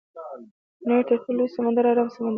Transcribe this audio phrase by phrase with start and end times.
[0.15, 0.17] د
[0.89, 2.29] نړۍ تر ټولو لوی سمندر ارام سمندر دی.